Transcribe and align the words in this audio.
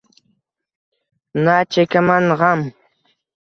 Na 1.43 1.55
chekaman 1.71 2.25
g’am 2.39 2.61